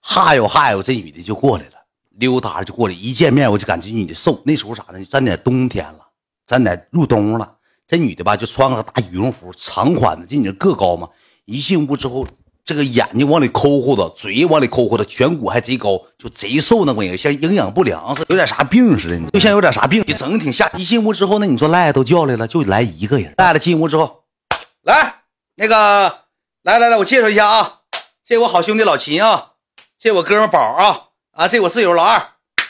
[0.00, 1.72] 哈哟哈哟，这女的就过来了，
[2.10, 2.94] 溜达就过来。
[2.94, 4.40] 一见面我就感觉女的瘦。
[4.44, 5.04] 那时候啥呢？
[5.10, 6.00] 咱点冬天了，
[6.46, 7.56] 咱点入冬了。
[7.86, 10.26] 这女的吧，就穿个大羽绒服，长款的。
[10.26, 11.08] 这女的个高嘛，
[11.44, 12.26] 一进屋之后，
[12.64, 20.04] 这个眼睛往里抠乎的，嘴往里抠乎的，颧骨还贼高，就贼瘦那玩意儿，像营养不良似的，有点啥病似的，就像有点啥病。
[20.06, 20.70] 你整挺吓。
[20.76, 23.34] 一进屋之后，那你说赖都叫来了，就来一个人。
[23.36, 24.22] 赖了进屋之后，
[24.82, 25.22] 来
[25.56, 26.20] 那个，
[26.62, 27.80] 来来来，我介绍一下啊，
[28.24, 29.49] 这我好兄弟老秦啊，
[30.02, 32.22] 这我哥们宝啊啊，这我室友老二。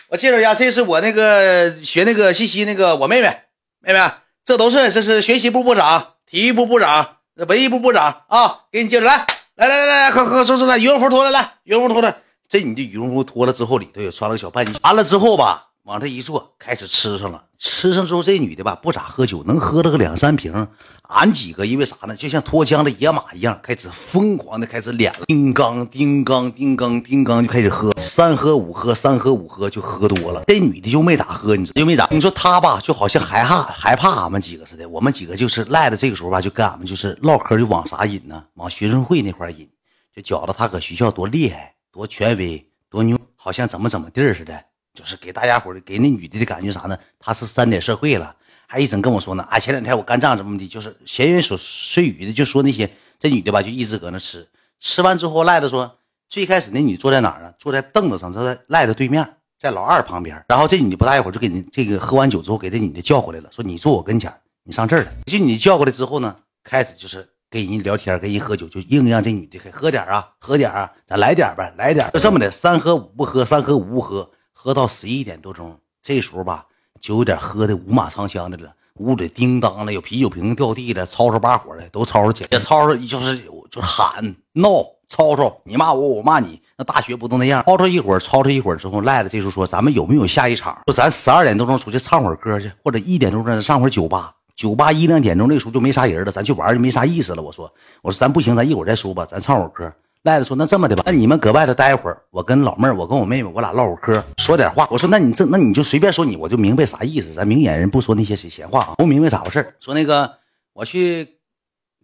[0.08, 3.42] 我介绍一下，这是我那个学那个信息那个我妹妹，
[3.78, 4.00] 妹妹。
[4.44, 8.62] 这都是，这是学习部部长、体育部部长、文艺部部长啊！
[8.72, 9.24] 给你介绍，来
[9.54, 12.16] 来来来来，快快说说来，羽绒服脱了，来羽绒服脱了。
[12.48, 14.76] 这你的羽绒服脱了之后，里头也穿了个小半截。
[14.82, 15.68] 完了之后吧。
[15.84, 17.44] 往这一坐，开始吃上了。
[17.56, 20.68] 吃上之后，这女的吧不咋喝酒，能喝了个两三瓶。
[21.02, 22.14] 俺几个因为啥呢？
[22.14, 25.24] 就像脱缰的野马一样，开始疯狂的开始脸了。
[25.26, 30.44] 叮当叮当叮当叮当就开始喝，三喝五喝，三喝五喝就喝多了。
[30.46, 32.06] 这女的就没咋喝，你知道就没咋。
[32.10, 34.88] 你说她吧，就好像害怕害怕俺们几个似的。
[34.88, 38.44] 我们几个就是赖的这个时候吧，就跟俺们就是唠嗑，就往啥引呢？
[38.54, 39.68] 往学生会那块引，
[40.14, 44.69] 就觉得他搁学校多厉害，多权威，多牛，好像怎么怎么地似的。
[44.94, 46.98] 就是给大家伙给那女的的感觉啥呢？
[47.18, 48.34] 她是三点社会了，
[48.66, 49.42] 还一整跟我说呢。
[49.50, 52.90] 啊，前两天我干仗怎么的，就是闲言碎碎语的，就说那些。
[53.18, 54.48] 这女的吧，就一直搁那吃。
[54.78, 55.98] 吃完之后，赖子说，
[56.30, 57.52] 最开始那女坐在哪儿呢？
[57.58, 60.42] 坐在凳子上，坐在赖子对面，在老二旁边。
[60.48, 65.12] 然后这女的不大一会儿就给你这个喝完酒之后，给这女的叫过来了，说你坐我跟前，你上这儿来。
[65.26, 74.30] 这女的叫过来之后呢，开始就是跟人聊天，跟人喝酒，就硬让这女的喝点啊，喝点啊，咱来点呗，来点就这么的，三喝五不喝，三喝五不喝。
[74.62, 76.66] 喝到十一点多钟，这时候吧，
[77.00, 78.70] 酒有点喝的五马长枪的了。
[78.96, 86.60] 屋里叮当的，有啤酒瓶掉地了，吵吵把火的，都吵吵起来，吵吵就是就喊闹吵吵，你骂我，我骂你。
[86.76, 87.64] 那大学不都那样？
[87.64, 89.30] 吵吵一会儿，吵吵一会儿之后，赖了。
[89.30, 90.78] 这时候说，咱们有没有下一场？
[90.84, 94.34] 说咱十二点多钟出去唱会儿歌去，或者一点多钟上会儿酒吧。
[94.54, 97.40] 酒吧一两点钟那时候就没啥人了，咱去玩就没啥意思了。
[97.40, 97.72] 我说，
[98.02, 99.90] 我说咱不行，咱一会儿再说吧，咱唱会儿歌。
[100.22, 104.86] 赖子说：“那这么的吧，那你们搁外头待一会儿，我跟老妹儿，我跟我妹妹，我俩唠会嗑，说点话。
[104.90, 107.32] 我说，那你这，那你就随便说，你我就明白啥意思。
[107.32, 110.38] 咱明眼人不说那些闲话啊，不明白咋回事说那个，
[110.74, 111.38] 我去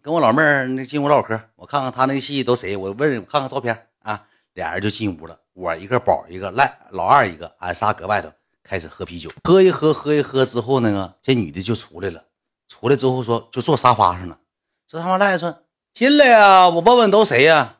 [0.01, 4.23] 跟我老妹儿那进屋唠会嗑，我看看他那戏都谁，我问看看照片啊。
[4.53, 8.31] 俩人就进屋了，我一个宝一个赖老二一个，俺仨搁外头
[8.63, 12.23] 开始喝啤酒，喝一喝喝一喝之后呢，这女的就出来了，
[12.67, 14.39] 出来之后说就坐沙发上了。
[14.87, 15.55] 这他妈赖子说
[15.93, 17.75] 进来呀，我问问都谁呀？”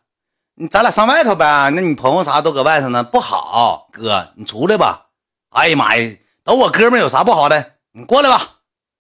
[0.60, 1.70] 你咱俩上外头呗？
[1.76, 3.90] 那你朋友啥都搁外头呢，不好。
[3.92, 5.06] 哥，你出来吧。
[5.52, 7.74] 哎呀妈呀，等我哥们有啥不好的？
[7.92, 8.42] 你过来吧，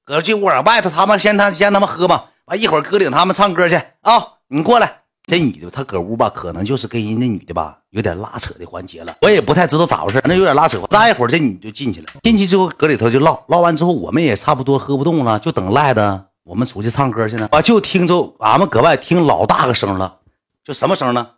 [0.06, 2.25] 搁进屋外头，他们先他先他们喝吧。
[2.45, 4.23] 完一会儿哥领他们唱歌去啊。
[4.50, 9.16] 你过来，这女的她搁屋吧，可能就是跟人那女的吧有点拉扯的环节了。
[9.22, 10.79] 我也不太知道咋回事，那有点拉扯。
[10.91, 12.07] 拉一会儿，这女就进去了。
[12.22, 17.50] 进去之后搁里头就唠唠完之后，我们也差不多喝不动了，就等赖的我们出去唱歌去呢。
[17.51, 20.19] 啊，就听着俺们搁外听老大个声了，
[20.63, 21.29] 就什么声呢？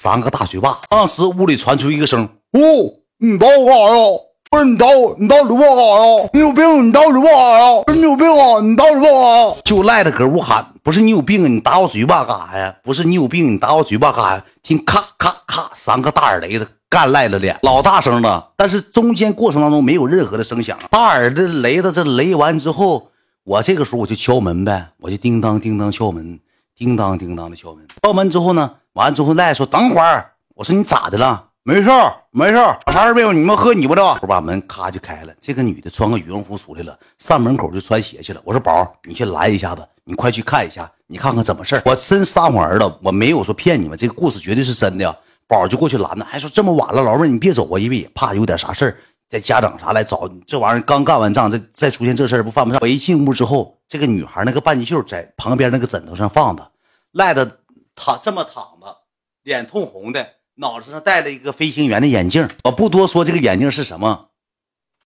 [0.00, 2.22] 三个大嘴巴，当时屋里传出一个声
[2.54, 2.60] ：“哦，
[3.18, 4.18] 你打我干啥呀？
[4.48, 6.30] 不是你打我你到里边干啥呀？
[6.32, 6.86] 你有病？
[6.86, 7.82] 你到里边干啥呀？
[7.84, 8.60] 不是你有病啊？
[8.60, 11.48] 你打我干啥呀？”就赖着搁屋喊：“不是你有病啊？
[11.48, 12.76] 你打我嘴巴干啥呀？
[12.84, 13.52] 不是你有病？
[13.52, 18.50] 你打我嘴巴干啥呀？”听咔咔咔，三个大耳雷子干赖了脸，老大声了。
[18.56, 20.78] 但是中间过程当中没有任何的声响。
[20.92, 23.08] 大耳的雷子这雷完之后，
[23.42, 26.38] 我这个时候我就敲门呗，我就叮当叮当敲门，
[26.76, 27.84] 叮当叮当的敲门。
[28.04, 28.70] 敲门之后呢？
[28.98, 30.32] 完之后，赖说等会儿。
[30.56, 31.44] 我说你咋的了？
[31.62, 33.32] 没事儿，没事儿，啥事儿没有？
[33.32, 34.02] 你们喝你们的。
[34.02, 35.32] 我把门咔就开了。
[35.40, 38.40] 这个女的穿个羽绒服出来了，上门口就穿鞋去了。
[38.42, 45.16] 我说宝，你去拦一下子，你快去看一下，你看看怎么事儿我真撒谎儿了，我没有说骗你们，这个故事绝对是真的。
[45.46, 48.96] 宝就过去拦着，还说这么晚了，老妹你别走啊，因为也怕有点啥事儿，
[49.28, 50.82] 在家长啥来找这玩意儿。
[50.82, 52.80] 刚干完仗，再再出现这事儿不犯不上。
[52.82, 56.68] 我一进屋之后，这个女孩那个半截袖在旁边那个枕头上放着，
[57.12, 57.58] 赖的。
[58.00, 58.96] 躺这么躺着，
[59.48, 62.46] 脸通红的，脑子上戴了一个飞行员的眼镜。
[62.64, 64.26] 我不多说，这个眼镜是什么？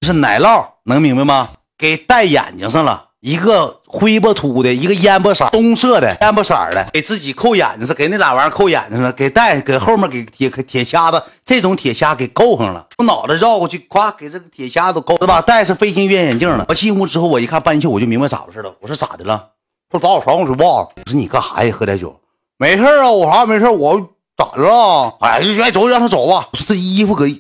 [0.04, 1.50] 是奶酪，能明白吗？
[1.78, 15.40] 给戴眼睛上了，一个灰不秃的，一个烟不色，棕色的，烟不色的，给自己扣眼睛上，给那俩玩意儿扣眼睛上，给戴，给后面给铁铁掐子，这种铁掐给扣上了，从脑袋绕过去，咵，给这个铁掐子扣，是吧？
[15.40, 16.66] 戴上飞行员眼镜了。
[16.68, 18.74] 我进屋之后，我一看半袖，我就明白咋回事了。
[18.80, 19.50] 我说咋的了？
[19.92, 20.88] 说砸我床我说忘了。
[20.96, 21.72] 我说你干啥呀？
[21.72, 22.18] 喝点酒。
[22.58, 25.16] 没事啊，我啥没事我咋了？
[25.20, 26.48] 哎，就走，让他走吧。
[26.52, 27.36] 我说这衣服搁，这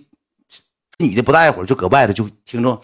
[0.98, 2.80] 女的不大一会儿就搁外头就听着，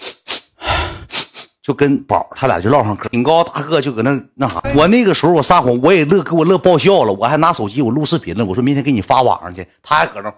[1.62, 4.62] 就跟宝他俩就唠上嗑，挺高大个就搁那那啥。
[4.74, 7.12] 我那个时候我撒谎，我也乐，给我乐爆笑了。
[7.12, 9.68] 我还拿手机我录视频了，我说明天给你发网上去。
[9.82, 10.28] 他还搁那，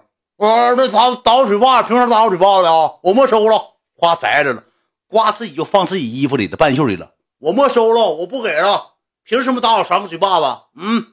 [0.45, 2.91] 啊那打打我嘴巴子，凭啥打我嘴巴子啊？
[3.01, 3.61] 我没收了，
[3.97, 4.63] 夸摘着了，
[5.07, 7.11] 呱自己就放自己衣服里的半袖里了。
[7.39, 10.57] 我没收了，我不给了，凭什么打我三个嘴巴子？
[10.75, 11.05] 嗯。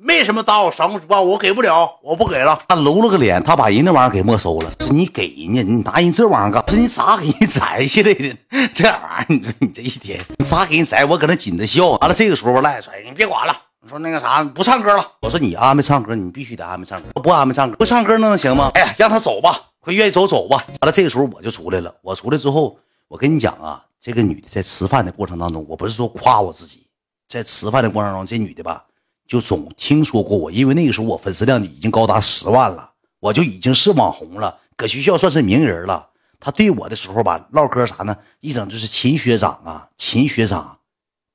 [0.00, 1.20] 为什么打我三个嘴巴？
[1.20, 2.58] 我给不了，我不给了。
[2.66, 4.72] 他搂了个脸，他把人那玩意儿给没收了。
[4.80, 6.64] 说你给人家，你拿人这玩意儿干？
[6.66, 8.36] 说你咋给人摘下来的？
[8.72, 11.04] 这玩意儿，你说你这一天，你咋给人摘？
[11.04, 11.90] 我搁那紧着笑。
[11.90, 13.54] 完了，这个时候赖说，你别管了。
[13.82, 15.06] 你说那个啥，不唱歌了。
[15.20, 17.08] 我说你安排唱歌，你必须得安排唱歌。
[17.20, 18.70] 不安排唱歌，不唱歌那能行吗？
[18.74, 20.64] 哎呀，让他走吧，快愿意走走吧。
[20.80, 21.94] 完了，这个时候我就出来了。
[22.00, 22.78] 我出来之后，
[23.08, 26.86] 我跟你讲啊，这个女的在吃饭的过程当中，我不是说夸我自己，
[27.28, 28.84] 在吃饭的过程中，这女的吧。
[29.32, 36.08] 就总听说过我，因为那个时候我粉丝量已经高达十万了，我就已经是网红了，搁学校算是名人了。
[36.38, 38.14] 他对我的时候吧，唠嗑啥呢？
[38.40, 40.76] 一整就是秦学长啊，秦学长，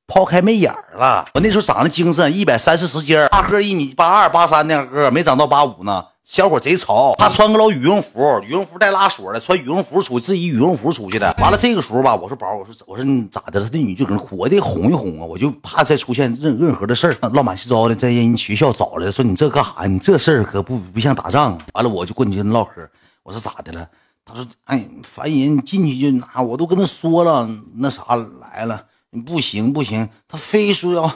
[0.06, 1.26] 抛开媚眼了。
[1.34, 6.06] 我那时候长得精神，一百三四十斤，大个一米八二八三那样个，没长到八五呢。
[6.28, 11.34] 小伙贼潮，他穿个老羽绒服，羽绒服带拉锁的，穿羽绒服出自己羽绒服出去的。
[11.40, 13.66] 完了这个时候吧，我说宝，我说我说你咋的了？
[13.66, 19.86] 他那女就搁那哭，我得哄一哄啊，我就怕再出现任任何的事儿，乱七八糟的，在人学校找来，说你这干啥？
[19.88, 21.58] 你这事儿可不不像打仗。
[21.74, 22.90] 完了我就过去跟他唠嗑，
[23.24, 23.88] 我说咋的了？
[24.26, 28.04] 他说哎烦人，进去就拿，我都跟他说了，那啥
[28.42, 28.84] 来了，
[29.26, 31.10] 不行不行，他非说要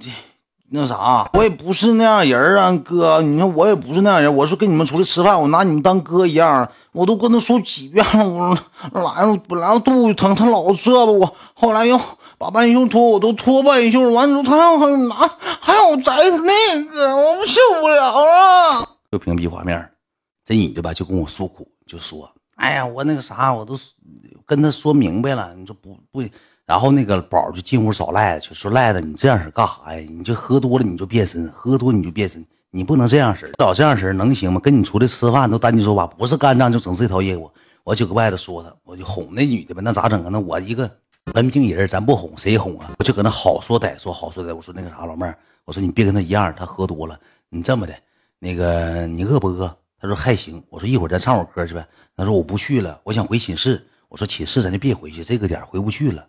[0.00, 0.08] 这。
[0.70, 4.36] 那啥，我也不是那样人啊，哥，你说我也不是那样人。
[4.36, 8.54] 我说跟你们出去吃饭，我拿你们当哥一样，我都跟他说几遍了。
[8.92, 11.98] 我来了，本来我肚子疼，他老这吧我，后来又
[12.36, 14.10] 把半袖脱，我都脱半袖了。
[14.10, 15.14] 完之后他要还拿，
[15.60, 18.88] 还要摘他那个，我受不了了。
[19.10, 19.90] 就屏蔽画面，
[20.44, 23.74] 这女的吧就跟我诉苦，就说：“哎呀，我那个啥，我都
[24.44, 26.22] 跟他说明白了，你说不不。”
[26.68, 30.06] 然后那个宝就进屋找赖子去，说赖子，你这样式干啥呀？
[30.10, 34.60] 你就喝多了你就变身，喝多你就变身，你不能这样式找这样式能行吗？
[34.60, 37.50] 跟你出来吃饭都单起手把，不是干仗就整这套业务。
[37.84, 40.28] 我就搁外头说他，我就哄那女的呗，那咋整啊？
[40.30, 40.90] 那我一个
[41.32, 42.92] 文凭人，咱不哄谁哄啊？
[42.98, 44.54] 我就搁那好说歹说，好说歹。
[44.54, 47.18] 我说那个啥，老妹儿，我说你别跟他一样，他喝多了。
[47.48, 47.94] 你这么的，
[48.38, 49.74] 那个你饿不饿？
[49.98, 50.62] 他说还行。
[50.68, 51.88] 我说一会儿咱唱会歌去呗。
[52.14, 53.82] 他说我不去了，我想回寝室。
[54.10, 56.26] 我说寝室咱就别回去，这个点回不去了。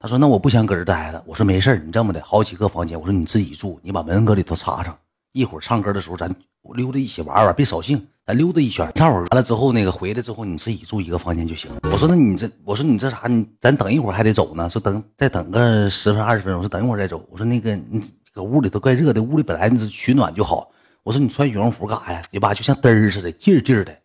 [0.00, 2.98] 他说：“那我不想搁这待着。”我说：“没事你这么的，好几个房间。
[2.98, 4.96] 我说你自己住，你把门搁里头插上。
[5.32, 6.32] 一会儿唱歌的时候，咱
[6.74, 8.06] 溜达一起玩玩，别扫兴。
[8.24, 13.22] 咱溜达一圈，唱会儿完了之后，那个回来之后，你自己住一个房间就行。”我说：“那你这，我说你这啥？
[13.26, 14.70] 你咱等一会儿还得走呢。
[14.70, 16.60] 说等再等个十分二十分钟。
[16.60, 17.26] 我说等一会儿再走。
[17.30, 18.00] 我说那个你
[18.32, 20.70] 搁屋里头怪热的，屋里本来你取暖就好。
[21.02, 22.22] 我说你穿羽绒服干啥呀？
[22.30, 23.98] 你吧就像嘚儿似的，劲劲的。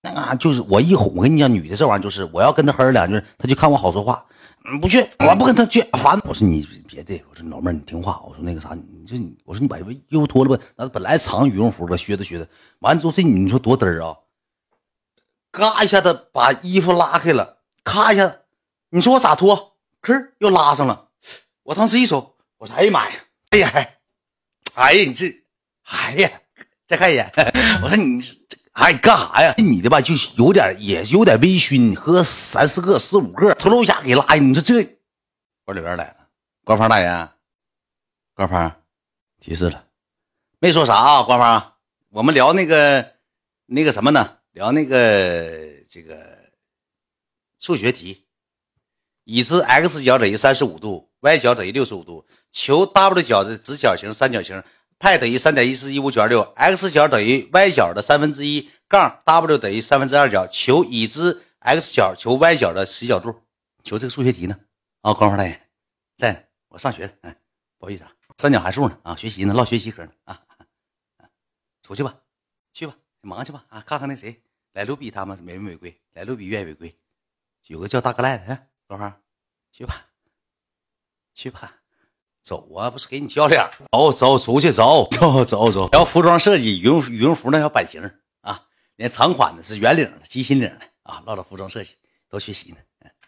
[0.00, 4.24] 那啥就是我一哄，我跟你讲，女的这玩意儿就是我要跟她哼两句，她就看我好说话。”
[4.66, 6.18] 嗯，不去，我不跟他去，烦。
[6.24, 8.22] 我说你别这，我说老妹儿你听话。
[8.26, 10.64] 我说那个啥，你这你，我说你把衣服脱了吧。
[10.74, 12.48] 那本来长羽绒服吧，靴子靴子。
[12.78, 14.16] 完之后这你说多嘚儿啊，
[15.50, 18.36] 嘎一下子把衣服拉开了，咔一下，
[18.88, 19.76] 你说我咋脱？
[20.00, 21.08] 吭又拉上了。
[21.64, 23.16] 我当时一瞅，我说哎呀妈呀，
[23.50, 23.70] 哎呀，
[24.76, 25.26] 哎呀你这，
[25.84, 26.30] 哎呀，
[26.86, 27.30] 再看一眼。
[27.82, 28.18] 我说你
[28.48, 28.56] 这。
[28.74, 29.54] 哎，干啥呀？
[29.56, 34.34] 这女的吧，就有点，也有点微醺，喝三四个、四五个，突噜一下给拉。
[34.34, 34.98] 你说这，
[35.64, 36.16] 管理员来了，
[36.64, 37.28] 官方大人，
[38.34, 38.70] 官方
[39.40, 39.84] 提示了，
[40.58, 41.22] 没说啥啊？
[41.22, 41.74] 官方，
[42.10, 43.12] 我们聊那个
[43.66, 44.38] 那个什么呢？
[44.50, 45.52] 聊那个
[45.88, 46.36] 这个
[47.60, 48.26] 数学题，
[49.22, 54.60] 已知 x 角等于三十五度，y 角等于六十五度，求 w 角的直角形、三角形。
[55.04, 63.42] 派等于三点一四一五九二六，x 角等于 y 角的三分之一，杠 w 等于三分之二角，求已知 x 角求 y 角的实角度，
[63.82, 64.58] 求这个数学题呢？
[65.02, 65.68] 啊，官方大爷
[66.16, 67.36] 在呢，我上学了，嗯，
[67.76, 68.98] 不好意思啊，三角函数呢？
[69.02, 70.12] 啊，学习呢，唠学习嗑呢？
[70.24, 70.40] 啊，
[71.82, 72.16] 出去吧，
[72.72, 74.40] 去吧，忙去吧，啊，看看那谁
[74.72, 76.00] 来卢比他们违不违规？
[76.14, 76.96] 来卢比愿意违规，
[77.66, 79.20] 有个叫大哥赖的，官方，
[79.70, 80.06] 去吧，
[81.34, 81.83] 去吧。
[82.44, 85.88] 走啊，不是给你教练，走走出去走走走走。
[85.88, 88.02] 聊服装设计，羽绒羽绒服那小版型
[88.42, 88.60] 啊，
[88.96, 91.94] 连长款的是圆领的、鸡心领的啊，唠唠服装设计
[92.30, 92.76] 都学习呢。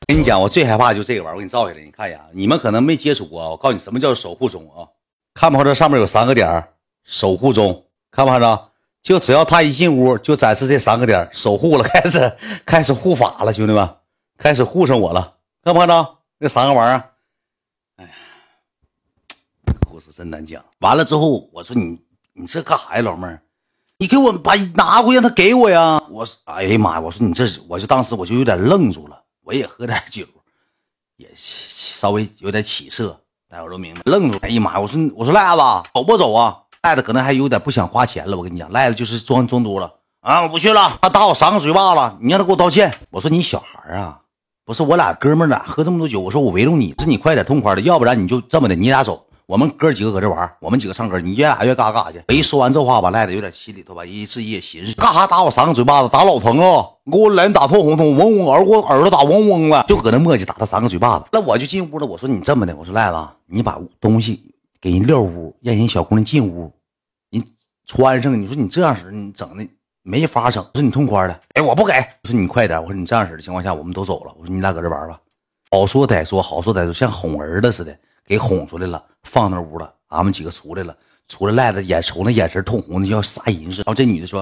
[0.07, 2.27] 跟你讲，我最害怕就这个玩意儿，我给你照下来，你看一眼啊。
[2.33, 4.85] 你们可能没接触过，我告诉你什么叫守护钟啊？
[5.33, 6.69] 看不看这上面有三个点
[7.03, 8.71] 守护钟，看不看着？
[9.03, 13.89] 就只要他一进屋，就展示这三个点守护了， 开始开始护法了，兄弟们，
[14.37, 16.19] 开始护上我了，看不看着？
[16.39, 17.16] 那三个玩意儿。
[20.07, 20.65] 是真难讲。
[20.79, 21.99] 完了之后，我说你
[22.35, 23.43] 你这干啥呀，老妹儿？
[23.99, 26.01] 你给我把拿过去，让他给我呀。
[26.11, 27.01] 我说，哎呀妈呀！
[27.01, 29.21] 我说你这，我就当时我就有点愣住了。
[29.43, 30.25] 我也喝点酒，
[31.17, 34.39] 也稍微有点起色，大伙都明白，愣住。
[34.43, 34.81] 哎呀妈呀！
[34.81, 35.63] 我说我说赖子
[35.95, 36.59] 走不走啊？
[36.83, 38.37] 赖子可能还有点不想花钱了。
[38.37, 40.43] 我跟你讲，赖子就是装装多了啊！
[40.43, 42.93] 我不去了，他打我三个嘴巴子，你让他给我道歉。
[43.11, 44.21] 我说你小孩啊，
[44.65, 49.26] 不是我俩哥们俩喝这么多酒，我说我围着你，是你快点痛快的，要不然你就这么的，你俩走。
[49.47, 52.21] 我们哥几个搁这玩，我们几个唱歌，你越俩越嘎嘎去。
[52.27, 56.85] 我一说完这话吧，赖的有点心里头吧，一自己也寻思，干哈打我三个嘴巴子，打老疼啊！
[57.13, 61.27] 给我脸打破红通，嗡嗡耳我耳朵打嗡嗡了，就搁那磨叽，打他三个嘴巴子。
[61.31, 66.73] 那我就进屋了，我说你这么的，我说赖子，你把东西给人撂屋，让人小姑娘进屋，
[67.31, 67.41] 你
[67.87, 68.43] 穿上。
[68.43, 69.65] 你说你这样式你整的
[70.03, 70.61] 没法整。
[70.75, 71.93] 我说你痛快的，哎，我不给。
[71.93, 72.83] 我说你快点。
[72.83, 74.35] 我说你这样式的情况下，我们都走了。
[74.41, 75.21] 我说你俩搁这玩吧，
[75.71, 77.97] 好说歹说，好说歹说，像哄儿子似的。
[78.27, 79.95] 给哄出来了，放那屋了。
[80.09, 80.97] 俺们几个出来了，
[81.29, 83.85] 出来赖子眼瞅那眼神通红的，要杀人似的。
[83.85, 84.41] 然后这女的说：“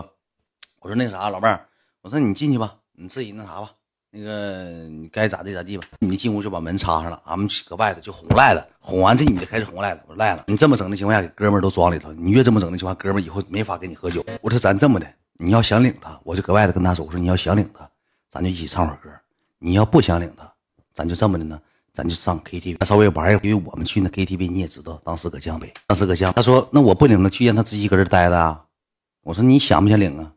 [0.81, 1.67] 我说那啥，老妹儿，
[2.03, 3.71] 我说你进去吧，你自己那啥吧，
[4.11, 5.85] 那个你该咋地咋地吧。
[6.01, 8.63] 你进屋就把门插上了，俺们搁外头就哄赖子。
[8.79, 10.01] 哄完这女的开始哄赖子。
[10.07, 12.13] 我说赖子，你这么整的情况下，给哥们都装里头。
[12.13, 14.25] 你越这么整的情况下，哥们以后没法跟你喝酒。
[14.43, 15.07] 我说咱这么的，
[15.39, 17.89] 你要想领他，我就搁外头跟他说，我说你要想领他，
[18.31, 19.11] 咱就一起唱会歌。
[19.59, 20.53] 你要不想领他，
[20.93, 21.59] 咱就这么的呢。”
[21.95, 26.33] 咱就上 KTV，稍微玩一会，因为我们去那 KTV，你也知道，当时搁江北，当时搁江。
[26.33, 28.61] 他说：“那我不领他去，让他自己搁这待着啊。”
[29.23, 30.33] 我说：“你想不想领啊？”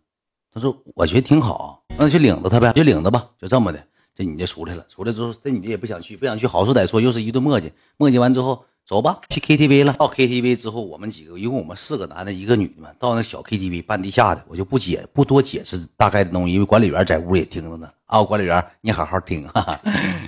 [0.54, 3.84] 他说：“我觉得挺好，那就领着他呗，就领着吧，就这么的。”
[4.14, 9.94] 这女的出来了，出来之后，这女的也不想去，不想去，好说歹说，又是一顿磨叽，磨叽完之后，走吧，去 KTV 了。
[9.94, 17.90] 到 KTV 之后，我们几个，一共我们四个男的，一个女的嘛，到那小 KTV 半地下的，我就不解，不多解释大概的东西，因为管理员在屋也听着呢。
[18.06, 19.80] 啊，管理员，你好好听，哈哈，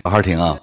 [0.04, 0.60] 好好听啊。